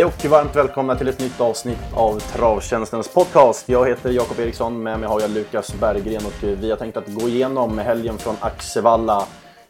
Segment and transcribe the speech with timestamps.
[0.00, 3.68] Hej och varmt välkomna till ett nytt avsnitt av Travtjänstens podcast.
[3.68, 7.06] Jag heter Jakob Eriksson, med mig har jag Lukas Berggren och vi har tänkt att
[7.06, 9.26] gå igenom helgen från Axevalla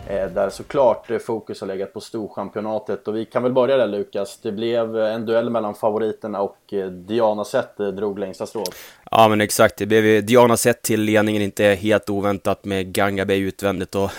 [0.08, 3.08] eh, där såklart fokus har legat på Storchampionatet.
[3.08, 4.38] Och vi kan väl börja där Lukas.
[4.42, 8.74] Det blev en duell mellan favoriterna och eh, Diana Zet eh, drog längsta strået.
[9.10, 13.38] Ja men exakt, det blev Diana Zet till ledningen, inte helt oväntat med Ganga Bay
[13.38, 14.10] utvändigt och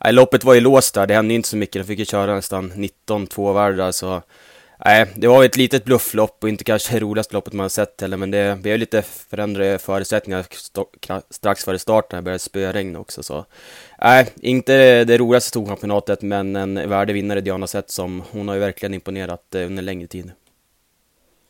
[0.10, 2.72] loppet var ju låst där, det hände inte så mycket, de fick ju köra nästan
[2.76, 4.22] 19 tvåvärldar så
[4.84, 8.00] Nej, det var ett litet blufflopp och inte kanske det roligaste loppet man har sett
[8.00, 10.46] heller, men det blev lite förändrade förutsättningar
[11.30, 13.22] strax före starten, det började spöregna också.
[13.22, 13.44] Så.
[14.02, 18.60] Nej, inte det roligaste storchampionatet, men en värdig vinnare, Diana Sett, som hon har ju
[18.60, 20.32] verkligen imponerat eh, under längre tid.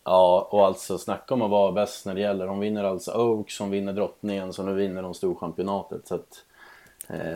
[0.05, 2.47] Ja, och alltså snacka om att vara bäst när det gäller.
[2.47, 6.09] Hon vinner alltså Oaks, hon vinner drottningen, så nu vinner hon storchampionatet.
[6.09, 6.45] Så att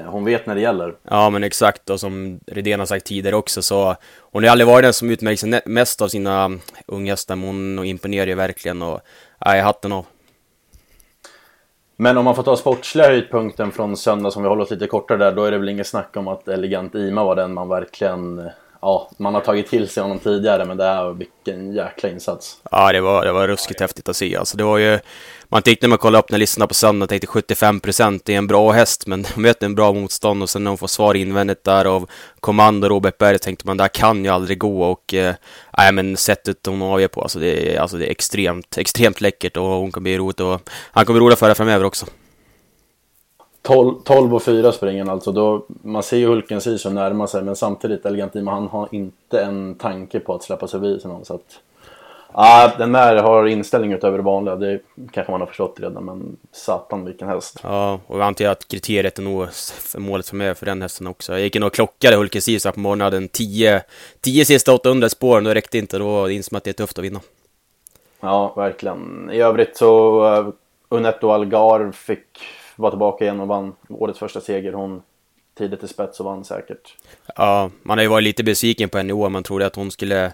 [0.07, 0.95] hon vet när det gäller.
[1.11, 1.91] Ja, men exakt.
[1.91, 5.41] Och som Redén har sagt tidigare också så hon har aldrig varit den som utmärkt
[5.41, 9.01] sig mest av sina unghästar, men hon imponerar ju verkligen och
[9.47, 10.07] nej, hatten av.
[11.97, 15.19] Men om man får ta sportsliga höjdpunkten från söndag som vi håller oss lite kortare
[15.19, 18.51] där, då är det väl inget snack om att Elegant Ima var den man verkligen
[18.85, 22.57] ja, man har tagit till sig honom tidigare, men det här, vilken jäkla insats.
[22.71, 24.37] Ja, det var, det var ruskigt häftigt att se.
[24.37, 24.99] Alltså, det var ju,
[25.49, 28.47] man tyckte när man kollade upp när listorna på söndag, tänkte 75 procent, är en
[28.47, 31.65] bra häst, men de möter en bra motstånd och sen när hon får svar invändigt
[31.65, 35.35] där av Kommando Robert Berg, tänkte man, det här kan ju aldrig gå och eh,
[35.79, 39.57] nej, men sättet hon avgör på, alltså det, är, alltså det är extremt, extremt läckert
[39.57, 42.07] och hon kommer bli roligt och han kommer bli rolig att föra framöver också.
[43.65, 45.33] 12, 12 och 4 springer alltså.
[45.33, 49.41] Då, man ser ju Hulkens i som närmar sig men samtidigt Elegantima han har inte
[49.41, 51.25] en tanke på att släppa sig vid någon.
[51.25, 51.61] Så att,
[52.33, 54.57] ah, den där har inställning utöver det vanliga.
[54.57, 54.81] Det
[55.13, 57.61] kanske man har förstått redan men satan vilken häst.
[57.63, 59.49] Ja och jag antar att kriteriet är nog
[59.97, 61.33] målet för mig för den hästen också.
[61.33, 63.05] Jag gick in och klockade Hulkens i så på morgonen.
[63.05, 63.83] Hade en 10,
[64.21, 65.45] 10 sista 800 spåren.
[65.45, 65.99] Då räckte inte.
[65.99, 67.21] Då insåg att det är tufft att vinna.
[68.21, 69.31] Ja verkligen.
[69.33, 70.49] I övrigt så uh,
[70.89, 72.41] Unetto Algar fick
[72.77, 74.73] var tillbaka igen och vann årets första seger.
[74.73, 75.03] Hon
[75.59, 76.97] tidigt i spets och vann säkert.
[77.37, 79.29] Ja, man har ju varit lite besviken på henne i år.
[79.29, 80.33] Man trodde att hon skulle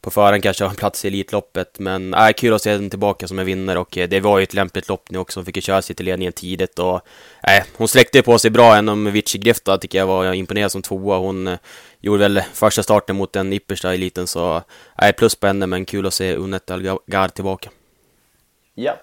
[0.00, 1.78] på förhand kanske ha en plats i Elitloppet.
[1.78, 4.42] Men äh, kul att se henne tillbaka som en vinnare och eh, det var ju
[4.42, 5.40] ett lämpligt lopp nu också.
[5.40, 6.94] Hon fick ju köra sig till ledningen tidigt och
[7.42, 8.72] äh, hon sträckte på sig bra.
[8.72, 11.18] Även om Vici Grifta tycker jag var imponerad som tvåa.
[11.18, 11.58] Hon äh,
[12.00, 14.62] gjorde väl första starten mot den yppersta eliten så
[15.02, 17.70] äh, plus på henne men kul att se Unet Algar tillbaka.
[18.74, 18.96] Ja.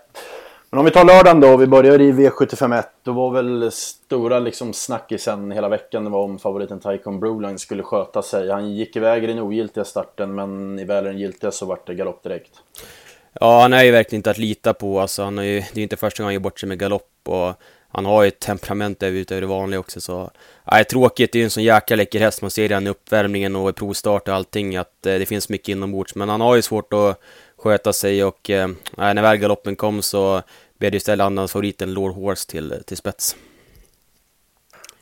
[0.70, 2.84] Men om vi tar lördagen då, vi börjar i V751.
[3.04, 7.84] Då var väl stora liksom snackisen hela veckan det var om favoriten Tycoon Broline skulle
[7.84, 8.50] sköta sig.
[8.50, 11.96] Han gick iväg i den ogiltiga starten men i väl den giltiga så vart det
[11.96, 12.52] galopp direkt.
[13.34, 15.00] Ja, han är ju verkligen inte att lita på.
[15.00, 17.12] Alltså, han är ju, det är inte första gången han gör bort sig med galopp
[17.26, 17.54] och
[17.90, 20.32] han har ju ett temperament utöver det vanliga också så...
[20.72, 22.42] Nej, tråkigt, det är ju en sån jäkla läcker häst.
[22.42, 25.70] Man ser redan i uppvärmningen och i provstart och allting att eh, det finns mycket
[25.70, 26.16] inombords.
[26.16, 27.20] Men han har ju svårt att
[27.58, 30.42] sköta sig och eh, när väl galoppen kom så
[30.78, 33.36] blev det istället annans favoriten Lord Horse till, till spets.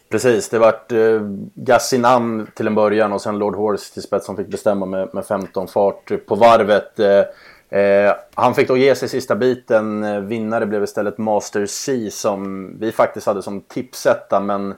[0.10, 1.22] Precis, det vart eh,
[1.54, 5.26] Gassinam till en början och sen Lord Horse till spets som fick bestämma med, med
[5.26, 7.00] 15 fart på varvet.
[7.00, 10.04] Eh, eh, han fick då ge sig sista biten.
[10.04, 14.76] Eh, vinnare blev istället Master C som vi faktiskt hade som tipsetta men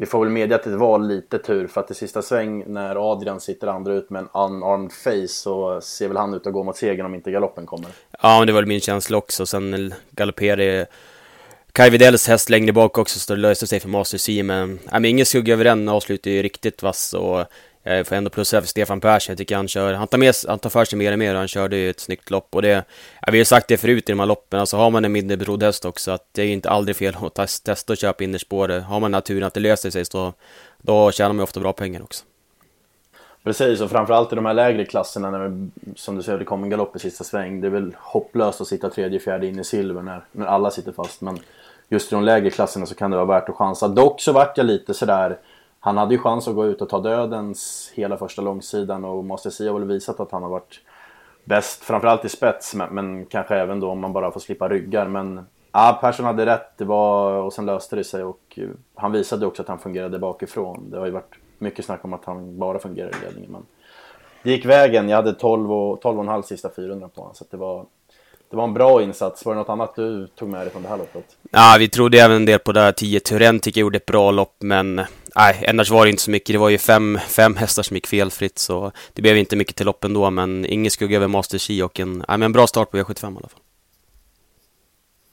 [0.00, 3.12] vi får väl medge att det var lite tur för att i sista sväng när
[3.12, 6.64] Adrian sitter andra ut med en unarmed face så ser väl han ut att gå
[6.64, 7.90] mot segern om inte galoppen kommer.
[8.22, 9.46] Ja, det var min känsla också.
[9.46, 10.86] Sen galopperade
[11.72, 14.92] Kai Widells häst längre bak också så det löste sig för Master C men, ja,
[14.92, 17.44] men ingen skugga över den avslutade ju riktigt vass och
[17.82, 19.32] jag får ändå plussa för Stefan Persson.
[19.32, 21.38] Jag tycker han kör, han tar, med, han tar för sig mer och mer och
[21.38, 22.54] han körde ju ett snyggt lopp.
[22.54, 22.84] Och det,
[23.26, 25.36] ja, vi har sagt det förut i de här loppen, alltså har man en mindre
[25.36, 28.68] betrodd häst också, att det är inte aldrig fel att testa och köpa innerspår.
[28.68, 30.32] Har man naturen att det löser sig så
[30.82, 32.24] då tjänar man ofta bra pengar också.
[33.44, 36.70] Precis, och framförallt i de här lägre klasserna när som du säger det kom en
[36.70, 37.60] galopp i sista sväng.
[37.60, 40.92] Det är väl hopplöst att sitta tredje, fjärde in i silver när, när alla sitter
[40.92, 41.20] fast.
[41.20, 41.38] Men
[41.88, 43.88] just i de lägre klasserna så kan det vara värt att chansa.
[43.88, 45.38] Dock så vart jag lite sådär
[45.80, 49.50] han hade ju chans att gå ut och ta dödens hela första långsidan och Master
[49.50, 50.80] C har väl visat att han har varit
[51.44, 55.08] bäst, framförallt i spets, men, men kanske även då om man bara får slippa ryggar.
[55.08, 59.12] Men ja, Persson hade rätt, det var, och sen löste det sig och eh, han
[59.12, 60.90] visade också att han fungerade bakifrån.
[60.90, 63.52] Det har ju varit mycket snack om att han bara fungerar i ledningen.
[63.52, 63.62] Men
[64.42, 67.34] det gick vägen, jag hade 12 och, 12 och en halv sista 400 på honom,
[67.34, 67.86] så det var
[68.50, 69.44] det var en bra insats.
[69.44, 71.24] Var det något annat du tog med dig från det här loppet?
[71.50, 73.20] Ja, vi trodde även en del på det här 10.
[73.20, 74.94] Turen tycker jag gjorde ett bra lopp, men
[75.36, 76.54] nej, annars var det inte så mycket.
[76.54, 79.86] Det var ju fem, fem hästar som gick felfritt, så det blev inte mycket till
[79.86, 82.90] lopp ändå, men ingen skugga över Master Chi och en, nej, men en bra start
[82.90, 83.60] på V75 i alla fall.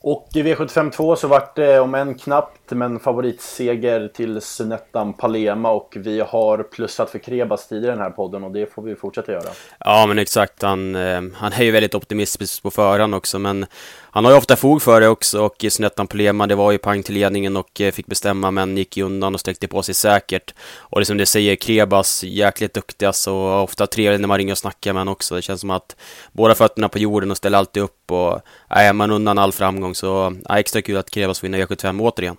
[0.02, 5.72] Och i V75 2 så vart det om en knappt men favoritseger till Sunettan Palema
[5.72, 8.96] och vi har plussat för Krebas tidigare i den här podden och det får vi
[8.96, 9.50] fortsätta göra.
[9.80, 13.66] Ja men exakt, han, eh, han är ju väldigt optimistisk på förhand också men
[14.12, 17.04] han har ju ofta fog för det också och Sunettan Palema det var ju pang
[17.04, 20.54] till ledningen och eh, fick bestämma men gick ju undan och sträckte på sig säkert.
[20.78, 24.52] Och liksom det som du säger, Krebas jäkligt duktig alltså ofta trevlig när man ringer
[24.52, 25.36] och snackar med honom också.
[25.36, 25.96] Det känns som att
[26.32, 30.36] båda fötterna på jorden och ställer alltid upp och är man undan all framgång så
[30.50, 32.38] ja, extra kul att Krevas vinner E75 återigen.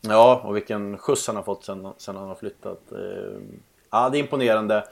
[0.00, 2.92] Ja, och vilken skjuts han har fått sen, sen han har flyttat.
[2.92, 3.40] Eh,
[3.90, 4.84] ja, det är imponerande.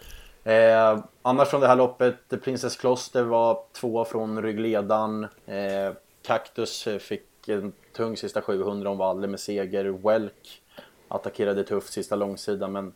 [0.45, 5.25] Eh, annars från det här loppet, Princess Kloster var två från ryggledan.
[5.47, 5.93] Eh,
[6.23, 9.85] Cactus fick en tung sista 700 om Valle med seger.
[9.85, 10.63] Welk
[11.09, 12.93] attackerade tufft sista långsidan men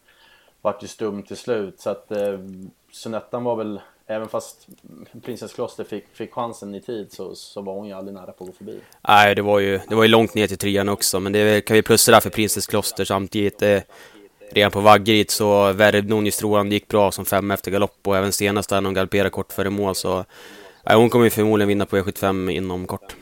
[0.60, 1.80] vart ju stum till slut.
[1.80, 2.38] Så att eh,
[2.92, 4.66] Sunettan var väl Även fast
[5.22, 8.44] Princess Kloster fick, fick chansen i tid så, så var hon ju aldrig nära på
[8.44, 8.80] att gå förbi.
[9.08, 11.74] Nej, det var ju, det var ju långt ner till trean också, men det kan
[11.74, 13.62] vi plussa där för Princess Kloster samtidigt.
[13.62, 13.80] Eh,
[14.50, 18.16] redan på Vaggerid så värvde hon ju strålande, gick bra som fem efter galopp och
[18.16, 20.24] även senast där hon galopperade kort före mål så
[20.90, 23.16] eh, hon kommer ju förmodligen vinna på E75 inom kort.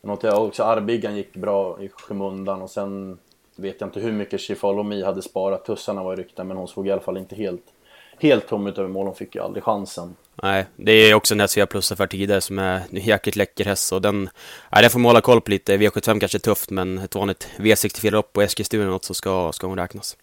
[0.00, 3.18] Jag noterar också Arbyggan gick bra i skymundan och sen
[3.56, 5.64] vet jag inte hur mycket She Follow Me hade sparat.
[5.64, 7.73] Tussarna var i rykten men hon såg i alla fall inte helt
[8.18, 9.06] helt tom utöver mål.
[9.06, 10.16] Hon fick ju aldrig chansen.
[10.42, 13.36] Nej, det är också en häst vi har plussat för tidigare som är en jäkligt
[13.36, 13.92] läcker häst.
[13.92, 14.30] Och den,
[14.72, 15.76] nej, den får man hålla koll på lite.
[15.76, 19.78] V75 kanske är tufft, men ett vanligt V64-lopp på Eskilstuna något så ska, ska hon
[19.78, 20.16] räknas.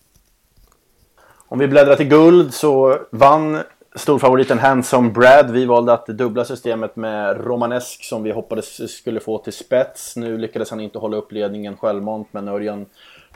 [1.47, 3.59] Om vi bläddrar till guld så vann
[3.95, 5.51] storfavoriten Handsome Brad.
[5.51, 10.15] Vi valde att dubbla systemet med Romanesk som vi hoppades skulle få till spets.
[10.15, 12.85] Nu lyckades han inte hålla upp ledningen självmant, men Örjan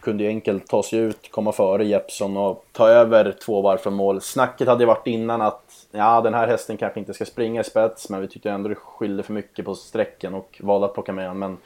[0.06, 3.94] kunde ju enkelt ta sig ut, komma före Jeppson och ta över två varv från
[3.94, 4.22] mål.
[4.22, 7.64] Snacket hade ju varit innan att ja, den här hästen kanske inte ska springa i
[7.64, 11.14] spets, men vi tyckte ändå det skilde för mycket på sträcken och valde att plocka
[11.14, 11.40] med honom.
[11.40, 11.58] Men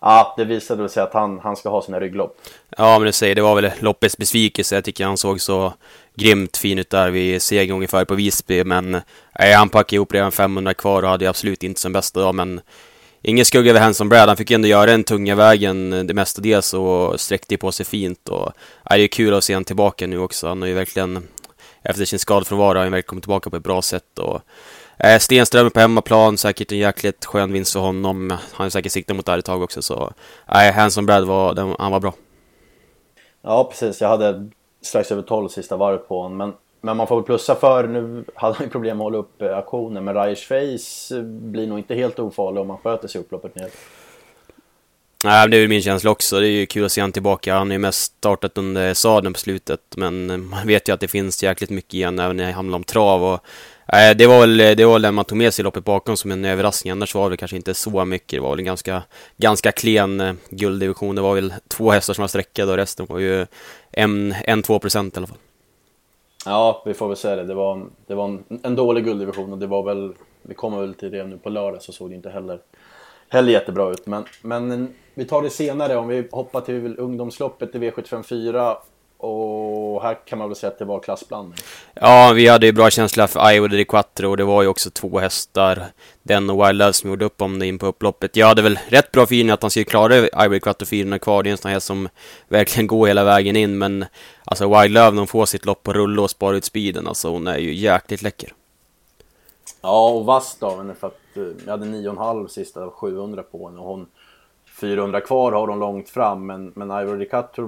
[0.00, 2.36] ja, det visade väl sig att han, han ska ha sina rygglopp.
[2.76, 4.74] Ja, men du säger, det var väl loppets besvikelse.
[4.74, 5.72] Jag tycker han såg så
[6.14, 8.90] grymt fin ut där vid seger ungefär på Visby, men
[9.38, 12.60] nej, han packade ihop redan 500 kvar och hade absolut inte sin bästa dag, men
[13.28, 14.28] ingen skugga över Hanson Brad.
[14.28, 17.72] Han fick ju ändå göra den tunga vägen eh, det mesta dels och sträckte på
[17.72, 18.28] sig fint.
[18.28, 18.52] Och,
[18.90, 20.48] ja, det är kul att se honom tillbaka nu också.
[20.48, 21.28] Han har ju verkligen,
[21.82, 24.18] efter sin skadefrånvaro, har han verkligen kommit tillbaka på ett bra sätt.
[24.18, 24.40] Och,
[24.98, 28.30] eh, Stenström på hemmaplan, säkert en jäkligt skön vinst för honom.
[28.30, 29.82] Han har säkert siktat mot det här ett tag också.
[29.82, 30.12] Så
[30.52, 32.14] nej, Hanson Brad var, den, han var bra.
[33.42, 34.00] Ja, precis.
[34.00, 34.50] Jag hade
[34.82, 36.36] strax över 12 sista varv på honom.
[36.38, 39.18] Men men man får väl plussa för, nu hade han ju problem med att hålla
[39.18, 43.08] upp eh, aktionen, men Rajers Face eh, blir nog inte helt ofarlig om man sköter
[43.08, 43.68] sig upploppet ner.
[45.24, 46.40] Nej, det är min känsla också.
[46.40, 47.54] Det är ju kul att se honom tillbaka.
[47.54, 51.00] Han har ju mest startat under sadeln på slutet, men eh, man vet ju att
[51.00, 53.24] det finns jäkligt mycket igen även när det handlar om trav.
[53.24, 53.40] Och,
[53.98, 56.44] äh, det var väl det var den man tog med sig loppet bakom som en
[56.44, 56.90] överraskning.
[56.90, 58.30] Annars var det kanske inte så mycket.
[58.30, 59.02] Det var väl en ganska,
[59.36, 61.14] ganska klen gulddivision.
[61.14, 63.46] Det var väl två hästar som var sträckade och resten var ju
[63.90, 65.38] en, en två procent i alla fall.
[66.44, 67.44] Ja, vi får väl säga det.
[67.44, 70.80] Det var, en, det var en, en dålig gulddivision och det var väl, vi kommer
[70.80, 72.60] väl till det nu på lördag så såg det inte heller,
[73.28, 74.06] heller jättebra ut.
[74.06, 78.76] Men, men vi tar det senare om vi hoppar till ungdomsloppet i V754
[79.18, 81.58] och här kan man väl säga att det var klassblandning.
[81.94, 84.90] Ja, vi hade ju bra känsla för Iowa de Quattro och det var ju också
[84.90, 85.86] två hästar.
[86.22, 88.36] Den och Wild Love som gjorde upp om det in på upploppet.
[88.36, 91.42] Jag hade väl rätt bra feeling att han skulle klara Iowa de Quattro 400 kvar.
[91.42, 92.08] Det är en sån här som
[92.48, 93.78] verkligen går hela vägen in.
[93.78, 94.04] Men
[94.44, 97.46] alltså Wild Love, hon får sitt lopp på rulle och sparar ut speeden, alltså hon
[97.46, 98.52] är ju jäkligt läcker.
[99.80, 103.80] Ja, och vass av henne för att eh, jag hade 9,5 sista 700 på henne
[103.80, 104.06] och hon
[104.80, 107.62] 400 kvar har hon långt fram men, men Ivory Cutter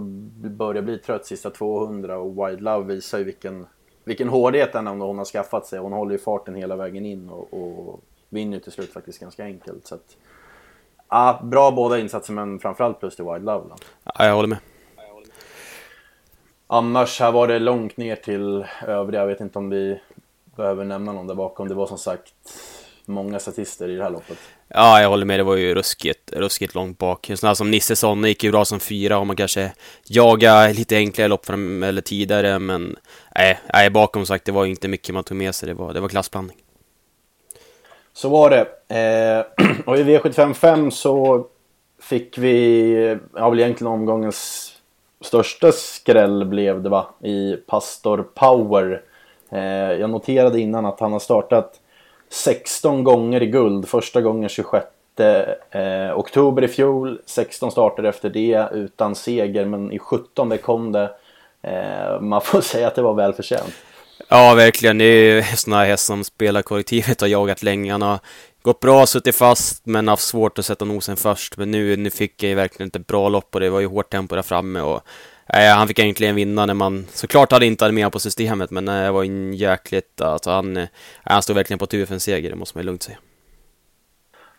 [0.49, 3.67] börjar bli trött sista 200 och Wild Love visar ju vilken,
[4.05, 5.79] vilken hårdhet den hon har skaffat sig.
[5.79, 9.87] Hon håller ju farten hela vägen in och, och vinner till slut faktiskt ganska enkelt.
[9.87, 10.17] Så att,
[11.09, 13.65] ja, bra båda insatser men framförallt plus till Wild Love.
[13.69, 13.75] Då.
[14.05, 14.59] Ja, jag håller med.
[16.67, 19.21] Annars här var det långt ner till övriga.
[19.21, 20.01] Jag vet inte om vi
[20.57, 21.69] behöver nämna någon där bakom.
[21.69, 22.35] Det var som sagt
[23.07, 24.39] många statister i det här loppet.
[24.75, 25.39] Ja, jag håller med.
[25.39, 27.31] Det var ju ruskigt, ruskigt långt bak.
[27.35, 29.73] Sådana som Nisse Sonne gick ju bra som fyra om man kanske
[30.07, 32.97] jagar lite enklare lopp fram, eller tidigare, men
[33.35, 35.69] nej, nej, bakom sagt, det var inte mycket man tog med sig.
[35.69, 36.57] Det var, det var klassblandning.
[38.13, 38.61] Så var det.
[38.89, 41.47] Eh, och i V755 så
[42.03, 44.73] fick vi, ja väl egentligen omgångens
[45.21, 49.03] största skräll blev det va, i Pastor Power.
[49.53, 49.61] Eh,
[49.93, 51.81] jag noterade innan att han har startat
[52.31, 53.89] 16 gånger i guld.
[53.89, 54.87] Första gången 26
[55.71, 57.21] eh, oktober i fjol.
[57.27, 61.11] 16 starter efter det utan seger men i 17 kom det.
[61.63, 63.75] Eh, man får säga att det var välförtjänt.
[64.29, 64.99] Ja, verkligen.
[64.99, 67.93] Det är ju sådana här hästar som spelarkollektivet har jagat länge.
[67.93, 68.19] Han har
[68.63, 71.57] gått bra, suttit fast, men haft svårt att sätta nosen först.
[71.57, 74.11] Men nu, nu fick jag ju verkligen ett bra lopp och det var ju hårt
[74.11, 74.81] tempo där framme.
[74.81, 75.01] Och,
[75.55, 78.89] eh, han fick egentligen vinna när man såklart hade inte hade med på systemet, men
[78.89, 80.21] eh, det var en jäkligt...
[80.21, 80.89] Alltså han, eh,
[81.25, 83.19] han stod verkligen på tur för en seger, det måste man ju lugnt säga.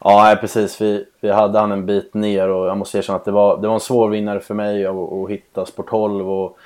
[0.03, 0.81] Ja, precis.
[0.81, 3.67] Vi, vi hade han en bit ner och jag måste erkänna att det var, det
[3.67, 6.31] var en svår vinnare för mig att, att hitta Sport 12.
[6.31, 6.57] Och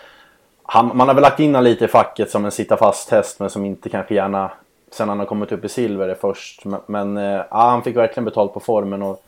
[0.63, 3.49] han, man har väl lagt in honom lite i facket som en sitta fast-häst men
[3.49, 4.51] som inte kanske gärna
[4.91, 6.65] sen han har kommit upp i silver är först.
[6.65, 9.23] Men, men eh, ja, han fick verkligen betalt på formen och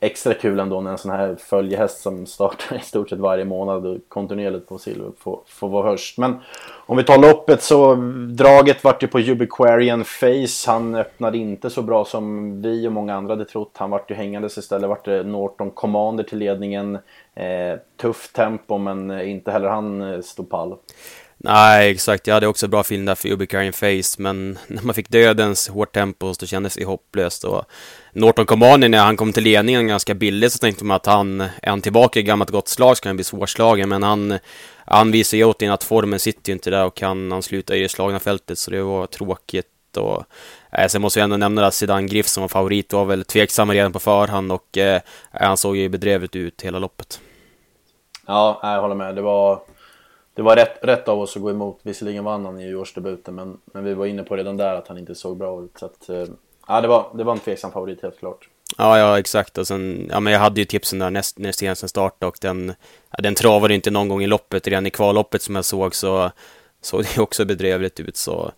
[0.00, 3.86] extra kul ändå när en sån här följehäst som startar i stort sett varje månad
[3.86, 6.18] och kontinuerligt på silver får, får vara först.
[6.18, 6.36] Men
[6.86, 7.94] om vi tar loppet så
[8.28, 10.70] draget vart ju på Ubiquarian Face.
[10.70, 13.72] Han öppnade inte så bra som vi och många andra hade trott.
[13.74, 14.88] Han vart ju hängandes istället.
[14.88, 16.98] Vart det Norton Commander till ledningen.
[17.34, 20.76] Eh, tufft tempo men inte heller han eh, stod pall.
[21.40, 22.26] Nej, exakt.
[22.26, 25.92] Jag hade också bra feeling där för Ubicarian Face, men när man fick dödens hårt
[25.92, 27.44] tempo så kändes det hopplöst.
[27.44, 27.64] Och
[28.12, 31.70] Norton Comani, när han kom till ledningen ganska billigt så tänkte man att han, är
[31.70, 34.38] han tillbaka i gammalt gott slag så kan han bli svårslagen, men han,
[34.84, 37.80] han visar ju återigen att formen sitter ju inte där och kan, han slutar i
[37.80, 39.66] det slagna fältet, så det var tråkigt.
[39.96, 40.24] Och,
[40.72, 43.72] eh, sen måste jag ändå nämna att Zidane Griff som var favorit var väl tveksam
[43.72, 47.20] redan på förhand och eh, han såg ju bedrövligt ut hela loppet.
[48.26, 49.14] Ja, jag håller med.
[49.14, 49.60] Det var
[50.38, 51.80] det var rätt, rätt av oss att gå emot.
[51.82, 54.98] Visserligen vann han i årsdebuten men, men vi var inne på redan där att han
[54.98, 55.78] inte såg bra ut.
[55.78, 56.24] Så att, eh,
[56.68, 58.48] ja, det, var, det var en tveksam favorit helt klart.
[58.76, 59.58] Ja, ja exakt.
[59.58, 62.74] Och sen, ja, men jag hade ju tipsen där näst, när senast startade och den,
[63.10, 64.66] ja, den travade inte någon gång i loppet.
[64.66, 66.30] Redan i kvalloppet som jag såg så
[66.80, 68.16] såg det också bedrövligt ut.
[68.16, 68.52] Så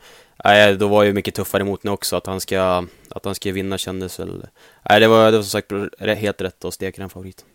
[0.44, 2.16] nej, då var ju mycket tuffare mot nu också.
[2.16, 4.46] Att han ska, att han ska vinna kändes väl...
[4.90, 5.72] Nej, det var, det var som sagt
[6.18, 7.46] helt rätt att steka den favoriten.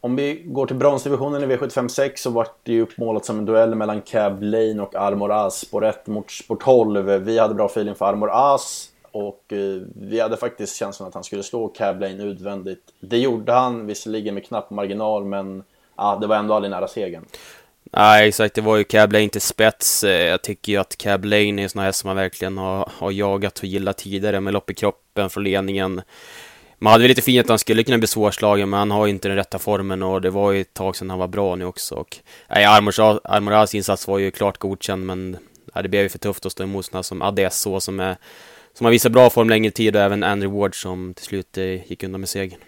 [0.00, 3.44] Om vi går till bronsdivisionen i V75 6 så vart det ju uppmålat som en
[3.44, 5.58] duell mellan Cab Lane och Armor As.
[5.58, 7.06] Spår 1 mot spår 12.
[7.06, 11.24] Vi hade bra feeling för Armor As och eh, vi hade faktiskt känslan att han
[11.24, 12.82] skulle slå Cab Lane utvändigt.
[13.00, 15.62] Det gjorde han, visserligen med knapp marginal, men
[15.96, 17.24] ja, det var ändå aldrig nära segern.
[17.92, 18.54] Nej, exakt.
[18.54, 20.04] Det var ju Cab Lane till spets.
[20.04, 22.90] Eh, jag tycker ju att Cab Lane är en sån här som man verkligen har,
[22.98, 26.02] har jagat och gillat tidigare med lopp i kroppen från ledningen.
[26.78, 29.12] Man hade väl lite fint att han skulle kunna bli svårslagen, men han har ju
[29.12, 31.64] inte den rätta formen och det var ju ett tag sedan han var bra nu
[31.64, 31.94] också.
[31.94, 32.16] Och,
[32.48, 35.30] nej, Armoras insats var ju klart godkänd, men
[35.74, 38.16] nej, det blev ju för tufft att stå emot sådana som Adesso som, är,
[38.74, 41.90] som har visat bra form längre tid och även Andrew Ward som till slut eh,
[41.90, 42.60] gick undan med segern.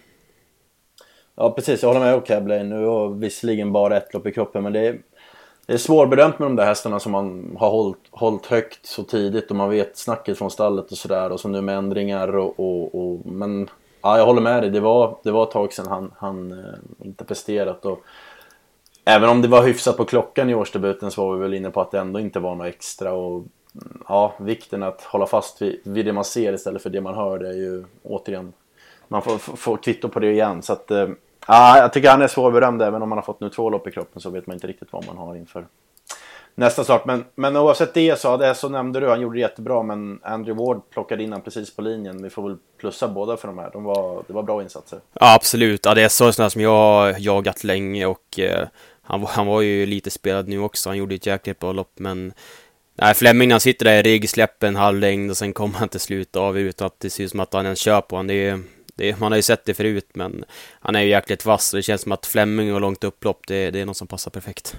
[1.37, 1.83] Ja, precis.
[1.83, 2.63] Jag håller med O'Cabley.
[2.63, 4.99] Nu har visserligen bara ett lopp i kroppen, men det är,
[5.67, 9.51] det är svårbedömt med de där hästarna som man har hållit, hållit högt så tidigt
[9.51, 12.95] och man vet snacket från stallet och sådär och så nu med ändringar och, och,
[12.95, 13.69] och men
[14.03, 14.71] Ja, jag håller med dig.
[14.71, 17.87] Det var, det var ett tag sedan han, han eh, inte presterat.
[17.87, 18.01] Och
[19.05, 21.81] även om det var hyfsat på klockan i årsdebuten så var vi väl inne på
[21.81, 23.13] att det ändå inte var något extra.
[23.13, 23.37] Och,
[23.75, 27.15] mm, ja, vikten att hålla fast vid, vid det man ser istället för det man
[27.15, 27.39] hör.
[27.39, 28.53] Det är ju återigen,
[29.09, 30.63] man får, får kvitto på det igen.
[30.63, 31.09] Så att, eh,
[31.47, 32.83] ja, jag tycker han är svårberömd.
[32.83, 34.93] Även om man har fått nu två lopp i kroppen så vet man inte riktigt
[34.93, 35.67] vad man har inför
[36.61, 37.05] nästa start.
[37.05, 40.65] Men, men oavsett det så, det så nämnde du, han gjorde det jättebra men Andrew
[40.65, 42.23] Ward plockade in han precis på linjen.
[42.23, 43.71] Vi får väl plussa båda för de här.
[43.73, 45.01] De var, det var bra insatser.
[45.13, 45.85] Ja, absolut.
[45.85, 48.69] Ja, det är sån sådana som jag har jagat länge och eh,
[49.03, 50.89] han, han var ju lite spelad nu också.
[50.89, 52.33] Han gjorde ett jäkligt bra lopp men
[52.95, 55.89] Nej, Fleming han sitter där i rygg, släpper en halv längd och sen kommer han
[55.89, 58.27] till slut av utan att det ser ut som att han ens kör på honom.
[58.27, 58.63] Det är,
[58.95, 60.45] det är, man har ju sett det förut men
[60.81, 63.71] han är ju jäkligt vass och det känns som att Fleming och långt upplopp, det,
[63.71, 64.77] det är något som passar perfekt.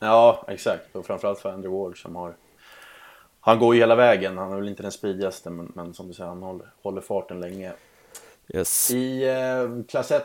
[0.00, 0.96] Ja, exakt.
[0.96, 2.34] Och framförallt för Andrew Ward som har...
[3.40, 4.38] Han går ju hela vägen.
[4.38, 7.40] Han är väl inte den speedigaste, men, men som du säger, han håller, håller farten
[7.40, 7.72] länge.
[8.54, 8.90] Yes.
[8.90, 10.24] I eh, klass 1,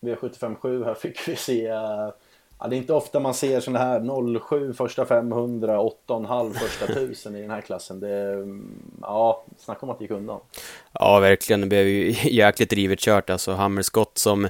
[0.00, 1.66] V757, här fick vi se...
[1.66, 2.10] Eh,
[2.58, 7.36] ja, det är inte ofta man ser sådana här 07 första 500, 8,5 första 1000
[7.36, 8.00] i den här klassen.
[8.00, 8.46] Det,
[9.02, 10.40] ja, snacka om att det gick undan.
[10.92, 11.60] Ja, verkligen.
[11.60, 13.30] Det blev ju jäkligt rivet kört.
[13.30, 14.48] Alltså Hammerskott som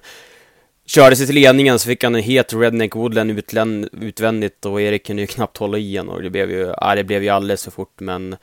[0.86, 3.30] Körde sig till ledningen så fick han en het Redneck Woodland
[3.92, 7.22] utvändigt och Erik kunde ju knappt hålla igen och det blev ju, ja, det blev
[7.22, 8.36] ju alldeles för fort men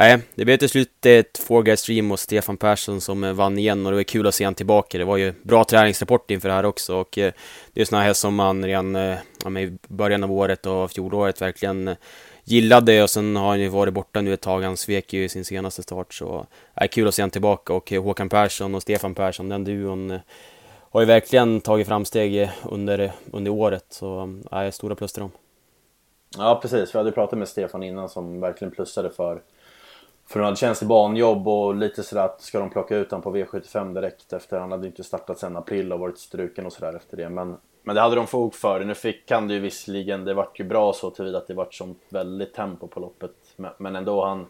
[0.00, 3.32] Nej, det blev till slut eh, ett Four Guys Stream och Stefan Persson som eh,
[3.32, 4.98] vann igen och det var kul att se han tillbaka.
[4.98, 7.32] Det var ju bra träningsrapport inför det här också och eh,
[7.72, 11.96] det är sådana här som man redan ja, i början av året och fjolåret verkligen
[12.44, 14.62] gillade och sen har han ju varit borta nu ett tag.
[14.62, 17.72] Han svek ju i sin senaste start så det är kul att se han tillbaka
[17.72, 20.18] och Håkan Persson och Stefan Persson, den duon
[20.90, 23.84] har ju verkligen tagit framsteg under, under året.
[23.88, 25.30] Så ja, stora plus till dem.
[26.36, 29.42] Ja precis, vi hade pratat med Stefan innan som verkligen plussade för
[30.28, 33.22] för han hade tjänst i banjobb och lite sådär att ska de plocka ut honom
[33.22, 36.96] på V75 direkt efter han hade inte startat sen april och varit struken och sådär
[36.96, 37.28] efter det.
[37.28, 38.84] Men, men det hade de fog för.
[38.84, 41.74] Nu fick han det ju visserligen, det vart ju bra så tillvida att det vart
[41.74, 43.32] sånt väldigt tempo på loppet.
[43.56, 44.46] Men, men ändå han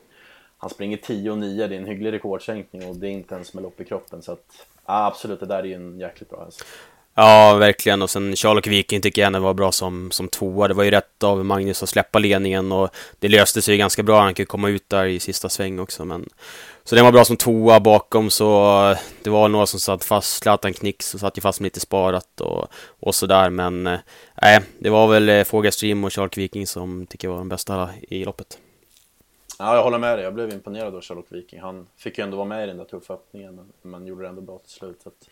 [0.58, 3.54] han springer 10 och 9, det är en hygglig rekordsänkning och det är inte ens
[3.54, 4.22] med lopp i kroppen.
[4.22, 6.64] Så att, ja, absolut, det där är ju en jäkligt bra häst.
[7.20, 8.02] Ja, verkligen.
[8.02, 10.68] Och sen Charlock Viking tycker jag var bra som, som tvåa.
[10.68, 14.20] Det var ju rätt av Magnus att släppa ledningen och det löste sig ganska bra.
[14.20, 16.04] Han kunde komma ut där i sista sväng också.
[16.04, 16.28] Men...
[16.84, 20.42] Så den var bra som tvåa bakom så det var några som satt fast.
[20.42, 22.66] Zlatan Knix och satt ju fast med lite sparat och,
[23.00, 23.50] och sådär.
[23.50, 23.98] Men eh,
[24.42, 27.48] nej, äh, det var väl eh, Fågelstream och Charlock Viking som tycker jag var de
[27.48, 28.58] bästa i loppet.
[29.58, 30.24] Ja, jag håller med dig.
[30.24, 31.60] Jag blev imponerad av Charlotte Viking.
[31.60, 34.28] Han fick ju ändå vara med i den där tuffa öppningen, men, men gjorde det
[34.28, 35.06] ändå bra till slut.
[35.06, 35.28] Att,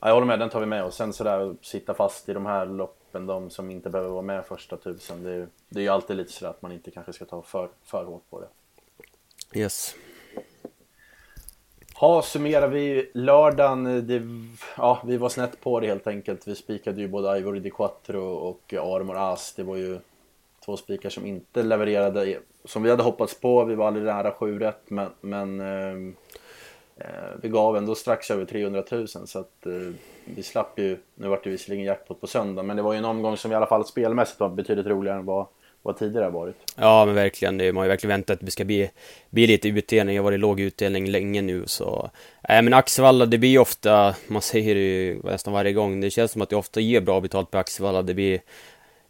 [0.00, 0.84] ja, jag håller med, den tar vi med.
[0.84, 4.44] Och sen sådär, sitta fast i de här loppen, de som inte behöver vara med
[4.46, 5.22] första tusen.
[5.22, 7.68] Det är, det är ju alltid lite sådär att man inte kanske ska ta för,
[7.84, 8.48] för hårt på det.
[9.60, 9.94] Yes.
[12.00, 14.06] Ja, summerar vi lördagen.
[14.06, 14.22] Det,
[14.76, 16.48] ja, vi var snett på det helt enkelt.
[16.48, 19.52] Vi spikade ju både Ivory Di Quattro och Armor As.
[19.56, 19.98] Det var ju
[20.64, 23.64] två spikar som inte levererade som vi hade hoppats på.
[23.64, 26.14] Vi var aldrig nära 7 rätt men, men eh,
[26.96, 29.72] eh, vi gav ändå strax över 300 000 så att eh,
[30.24, 33.04] vi slapp ju, nu vart det visserligen jackpot på söndag men det var ju en
[33.04, 35.46] omgång som i alla fall spelmässigt var betydligt roligare än vad,
[35.82, 36.56] vad tidigare har varit.
[36.76, 38.90] Ja men verkligen, man har ju verkligen väntat att det ska bli,
[39.30, 40.14] bli lite utdelning.
[40.14, 42.10] Det har varit låg utdelning länge nu så.
[42.48, 46.10] Nej äh, men Axevalla det blir ofta, man säger det ju nästan varje gång, det
[46.10, 48.02] känns som att det ofta ger bra betalt på Axevalla.
[48.02, 48.40] Det blir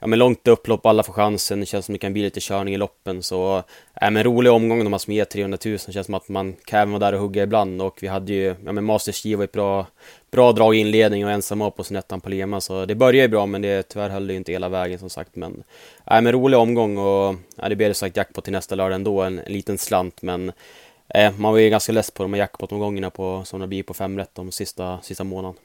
[0.02, 1.60] ja, men långt upplopp, alla får chansen.
[1.60, 3.22] Det känns som det kan bli lite körning i loppen.
[3.22, 3.62] Så,
[4.00, 5.78] äh, men rolig omgång de har som ger 300 000.
[5.86, 7.82] Det känns som att man kan även vara där och hugga ibland.
[7.82, 9.86] Och vi hade ju, ja men Masters var ett bra,
[10.30, 12.60] bra drag i inledning och ensamma på sin ettan på Lema.
[12.60, 15.10] Så det började ju bra, men det tyvärr höll det ju inte hela vägen som
[15.10, 15.36] sagt.
[15.36, 15.62] Men,
[16.10, 19.22] äh, men rolig omgång och äh, det blir det sagt jackpot till nästa lördag ändå.
[19.22, 20.52] En, en liten slant, men
[21.14, 23.94] äh, man var ju ganska less på de här jackpot-omgångarna på, som det blir på
[23.94, 25.56] fem rätt de sista, sista månaden.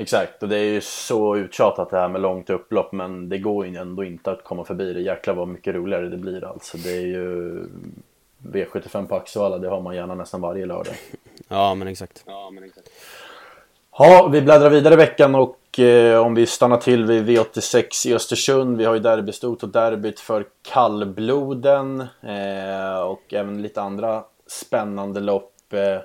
[0.00, 3.66] Exakt, och det är ju så uttjatat det här med långt upplopp men det går
[3.66, 5.00] ju ändå inte att komma förbi det.
[5.00, 6.78] Jäklar vad mycket roligare det blir alltså.
[6.78, 7.64] Det är ju
[8.42, 10.94] V75 på Axevalla, det har man gärna nästan varje lördag.
[11.48, 12.24] Ja, men exakt.
[12.26, 12.88] Ja, men exakt.
[13.98, 18.14] Ja, vi bläddrar vidare i veckan och eh, om vi stannar till vid V86 i
[18.14, 18.76] Östersund.
[18.76, 25.72] Vi har ju derbystot och derbyt för kallbloden eh, och även lite andra spännande lopp.
[25.72, 26.00] Eh,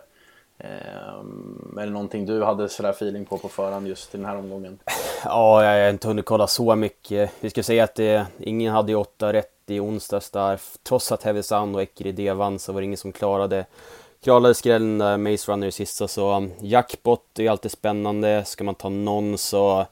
[0.58, 0.68] Eh,
[1.78, 4.80] är det någonting du hade sådär feeling på på förhand just i den här omgången?
[5.26, 7.32] Ja, jag har inte hunnit kolla så mycket.
[7.40, 10.60] Vi ska säga att det, ingen hade ju åtta rätt i onsdags där.
[10.84, 13.66] Trots att Heavy Sound och Eckeridé vann så var det ingen som klarade
[14.26, 18.46] klarade skrällen där, Maze Runner i sista så um, jackpot är alltid spännande.
[18.46, 19.86] Ska man ta någon så,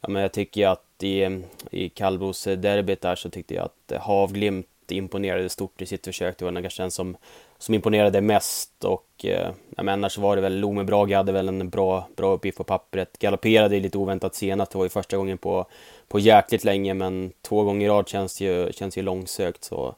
[0.00, 3.92] ja men jag tycker att i, i Kalbos eh, derbyt där så tyckte jag att
[3.92, 6.38] eh, Havglimt imponerade stort i sitt försök.
[6.38, 7.16] Det var kanske den som
[7.58, 11.70] som imponerade mest och eh, men annars var det väl Lome Brage hade väl en
[11.70, 13.18] bra, bra uppgift på pappret.
[13.18, 15.66] Galopperade lite oväntat senast, det var ju första gången på,
[16.08, 19.94] på jäkligt länge men två gånger i rad känns ju, känns ju långsökt så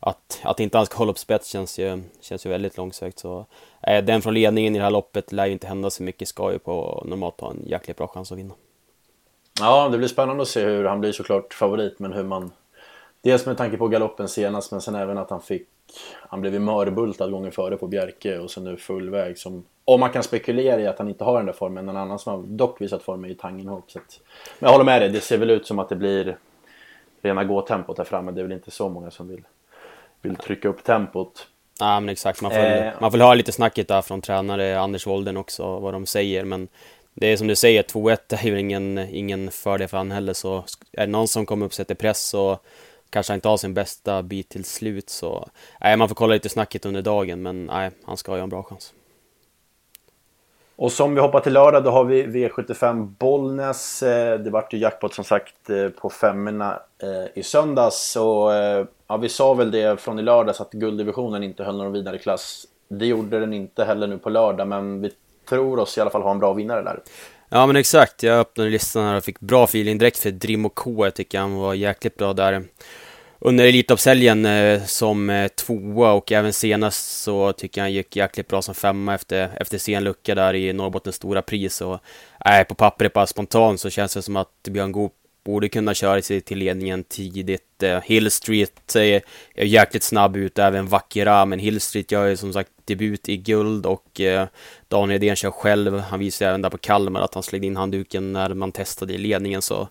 [0.00, 3.46] att, att inte ska hålla upp spets känns ju, känns ju väldigt långsökt så
[3.82, 6.52] eh, den från ledningen i det här loppet lär ju inte hända så mycket, ska
[6.52, 8.54] ju på normalt ha en jäkligt bra chans att vinna.
[9.60, 12.52] Ja, det blir spännande att se hur han blir såklart favorit men hur man
[13.26, 15.68] Dels med tanke på galoppen senast men sen även att han fick
[16.28, 20.00] han blev ju mörbultad gånger före på Bjerke och så nu full väg som om
[20.00, 21.88] man kan spekulera i att han inte har den där formen.
[21.88, 23.36] En annan som har dock visat formen är.
[23.86, 24.20] Så att,
[24.58, 26.36] men jag håller med dig, det ser väl ut som att det blir
[27.22, 28.32] rena gåtempot där framme.
[28.32, 29.42] Det är väl inte så många som vill,
[30.22, 31.48] vill trycka upp tempot.
[31.80, 35.06] Ja men exakt, man får, eh, man får höra lite snacket där från tränare Anders
[35.06, 36.44] Wolden också, vad de säger.
[36.44, 36.68] Men
[37.14, 40.32] det är som du säger, 2-1 är ju ingen, ingen fördel för han heller.
[40.32, 42.58] Så är det någon som kommer upp och sätter press så
[43.10, 45.48] kanske inte har sin bästa bit till slut så...
[45.80, 48.62] Nej, man får kolla lite snacket under dagen men nej, han ska ha en bra
[48.62, 48.92] chans.
[50.76, 54.02] Och som vi hoppar till lördag då har vi V75 Bollnäs.
[54.02, 58.10] Eh, det vart ju jackpot som sagt eh, på femmorna eh, i söndags.
[58.10, 58.52] Så
[59.06, 62.66] ja, vi sa väl det från i lördags att gulddivisionen inte höll någon vidare klass.
[62.88, 65.10] Det gjorde den inte heller nu på lördag men vi
[65.48, 67.00] tror oss i alla fall ha en bra vinnare där.
[67.48, 71.04] Ja men exakt, jag öppnade listan här och fick bra feeling direkt för Drimo K.
[71.06, 72.64] Jag tycker han var jäkligt bra där.
[73.38, 78.48] Under Elitloppshelgen eh, som eh, tvåa och även senast så tycker jag han gick jäkligt
[78.48, 81.80] bra som femma efter, efter sen lucka där i Norrbottens stora pris.
[81.80, 81.98] Och
[82.44, 85.12] äh, på pappret bara spontant så känns det som att Björn Goop
[85.46, 87.82] borde kunna köra sig till ledningen tidigt.
[87.82, 89.22] Eh, Hill Street eh,
[89.54, 91.44] är jäkligt snabb ut, även Vakira.
[91.44, 94.46] men Hill Street gör ju som sagt debut i guld och eh,
[94.88, 95.98] Daniel Edén kör själv.
[95.98, 99.18] Han visade även där på Kalmar att han slängde in handduken när man testade i
[99.18, 99.88] ledningen så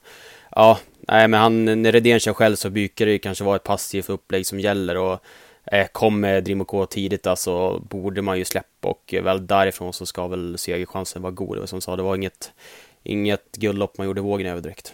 [0.52, 3.64] ja, nej men han, när Redén kör själv så brukar det ju kanske vara ett
[3.64, 5.20] passivt upplägg som gäller och
[5.72, 10.06] eh, kommer Dream K tidigt så alltså, borde man ju släppa och väl därifrån så
[10.06, 11.56] ska väl segerchansen vara god.
[11.56, 12.52] Det var som sa, det var inget,
[13.04, 14.94] inget guldlopp man gjorde vågen över direkt.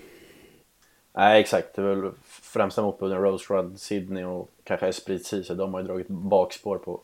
[1.13, 5.53] Nej exakt, det är väl främsta motbuden Rose Rud, Sydney och kanske Esprit Cise.
[5.53, 7.01] De har ju dragit bakspår på,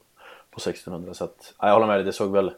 [0.52, 2.52] på 1600 så att, jag håller med dig, det såg väl,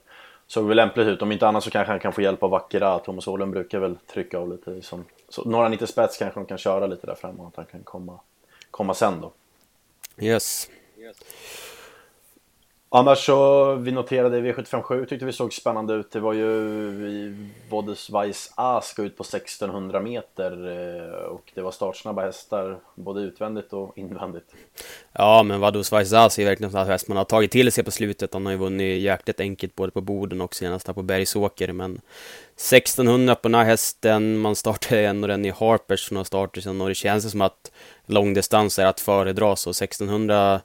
[0.48, 1.22] såg väl lämpligt ut.
[1.22, 3.00] Om inte annat så kanske han kan få hjälp av Vackera.
[3.00, 6.58] Thomas Åhlund brukar väl trycka av lite som, så, några 90 spets kanske de kan
[6.58, 8.20] köra lite där framme och att han kan komma,
[8.72, 9.32] komma sen då.
[10.18, 10.70] Yes.
[10.98, 11.18] yes.
[12.92, 16.12] Annars så, vi noterade V757 tyckte vi såg spännande ut.
[16.12, 22.22] Det var ju Vodesweiss A ska ut på 1600 meter eh, och det var startsnabba
[22.22, 24.46] hästar både utvändigt och invändigt.
[25.14, 28.34] Ja, men Vodesweiss A ser verkligen en häst man har tagit till sig på slutet.
[28.34, 31.72] Han har ju vunnit jäkligt enkelt både på Boden och senast här på Bergsåker.
[31.72, 32.02] Men
[32.56, 36.82] 1600 på den här hästen, man startade ändå den i Harpers för några starter sedan
[36.82, 37.72] och det känns som att
[38.06, 39.56] långdistans är att föredra.
[39.56, 40.62] Så 1600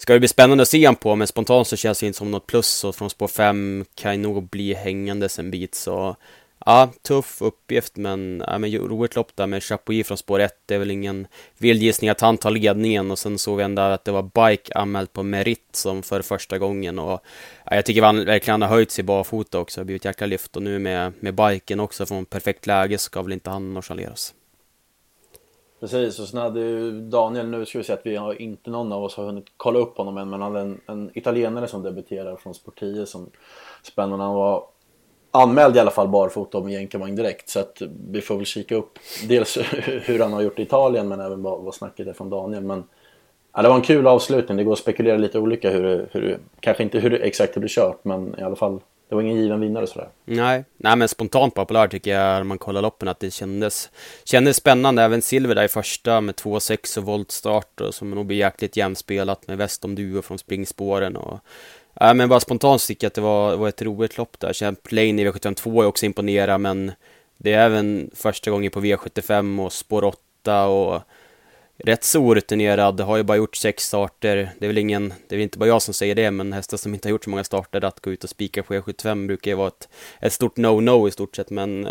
[0.00, 2.30] Ska det bli spännande att se han på, men spontant så känns det inte som
[2.30, 2.84] något plus.
[2.84, 6.16] Och från spår 5 kan nog bli hängandes en bit så
[6.66, 10.52] Ja, tuff uppgift men, ja, men roligt lopp där med Chapuis från spår 1.
[10.66, 11.26] Det är väl ingen
[11.58, 13.10] vild gissning att han tar ledningen.
[13.10, 16.58] Och sen såg vi ändå att det var Bike anmält på merit som för första
[16.58, 16.98] gången.
[16.98, 17.20] Och
[17.64, 20.56] ja, jag tycker han verkligen har höjt sig barfota också, har blivit jäkla lyft.
[20.56, 24.34] Och nu med, med biken också från perfekt läge ska väl inte han nonchaleras.
[25.80, 28.92] Precis, och sen hade ju Daniel, nu ska vi säga att vi har inte någon
[28.92, 31.82] av oss har hunnit kolla upp honom än, men han hade en, en italienare som
[31.82, 33.30] debuterar från Sport 10 som
[33.82, 34.24] spännande.
[34.24, 34.64] Han var
[35.30, 38.98] anmäld i alla fall barfota med jänkarvagn direkt så att vi får väl kika upp
[39.28, 42.64] dels hur han har gjort i Italien men även vad, vad snacket är från Daniel.
[42.64, 42.84] Men
[43.52, 46.82] ja, det var en kul avslutning, det går att spekulera lite olika hur, hur kanske
[46.82, 49.86] inte hur exakt det blir kört men i alla fall det var ingen given vinnare
[49.86, 50.08] sådär.
[50.24, 53.90] Nej, nej men spontant populär tycker jag när man kollar loppen att det kändes,
[54.24, 55.02] kändes spännande.
[55.02, 59.46] Även Silver där i första med 2,6 och voltstart och som nog blir jäkligt jämspelat
[59.46, 61.38] med Westom Duo från springspåren och
[62.00, 64.52] Nej men bara spontant tycker jag att det var, var ett roligt lopp där.
[64.52, 66.92] Champlain i V72 är också imponerad men
[67.36, 71.02] det är även första gången på V75 och spår 8 och
[71.84, 74.50] rätt så orutinerad, har ju bara gjort sex starter.
[74.58, 76.76] Det är väl ingen, det är väl inte bara jag som säger det, men hästar
[76.76, 79.50] som inte har gjort så många starter, att gå ut och spika på E75 brukar
[79.50, 79.88] ju vara ett,
[80.20, 81.88] ett stort no-no i stort sett, men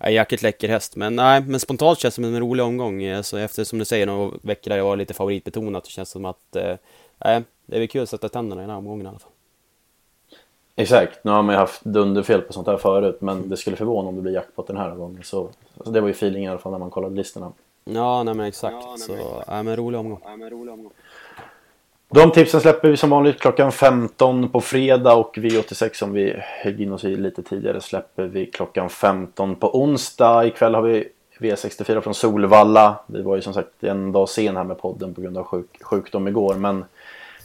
[0.00, 0.96] äh, jäkligt läcker häst.
[0.96, 3.06] Men nej, men spontant känns det som en rolig omgång.
[3.06, 6.12] Alltså, efter som du säger, några veckor där jag var lite favoritbetonat, så känns det
[6.12, 6.76] som att, äh,
[7.18, 9.30] det är väl kul att sätta tänderna i den här omgången i alla fall.
[10.76, 14.08] Exakt, nu har man ju haft dunderfel på sånt här förut men det skulle förvåna
[14.08, 15.22] om det blir jackpot den här gången.
[15.22, 17.52] Så, alltså det var ju feeling i alla fall när man kollade listorna.
[17.84, 18.76] Ja, nej men exakt.
[18.80, 19.46] Ja, nej, så, exakt.
[19.46, 20.20] Ja, men rolig omgång.
[20.24, 20.92] Ja, men rolig omgång.
[22.14, 26.80] De tipsen släpper vi som vanligt klockan 15 på fredag och V86 som vi högg
[26.80, 30.46] in oss i lite tidigare släpper vi klockan 15 på onsdag.
[30.46, 32.96] Ikväll har vi V64 från Solvalla.
[33.06, 35.82] Vi var ju som sagt en dag sen här med podden på grund av sjuk
[35.82, 36.84] sjukdom igår men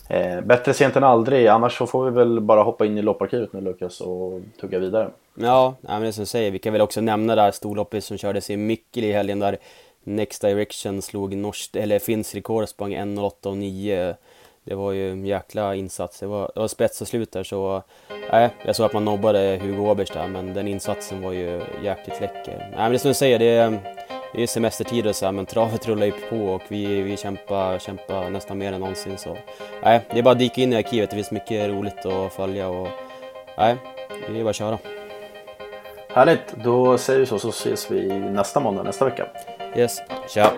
[0.10, 1.47] eh, bättre sent än aldrig.
[1.47, 5.10] Annars så får vi väl bara hoppa in i lopparkivet nu Lukas och tugga vidare.
[5.36, 8.17] Ja, men det som du säger, vi kan väl också nämna det här storloppet som
[8.17, 9.58] kördes i Mikkel i helgen där
[10.07, 14.15] Next Direction slog norskt, eller finns rekord, sprang 1.08,9.
[14.63, 16.19] Det var ju en jäkla insats.
[16.19, 17.83] Det var, det var spets och slut där så...
[18.31, 22.21] Nej, jag såg att man nobbade Hugo Åbergs där men den insatsen var ju jäkligt
[22.21, 22.57] läcker.
[22.57, 23.79] Nej men det är som du säger, det är,
[24.33, 27.79] det är semestertid och så här, men travet rullar ju på och vi, vi kämpar,
[27.79, 29.37] kämpar nästan mer än någonsin så...
[29.83, 32.67] Nej, det är bara att dyka in i arkivet, det finns mycket roligt att följa
[32.69, 32.87] och...
[33.57, 33.75] Nej,
[34.29, 34.77] det är bara att köra.
[36.07, 39.27] Härligt, då säger vi så så ses vi nästa måndag nästa vecka.
[39.75, 40.58] Yes, ciao.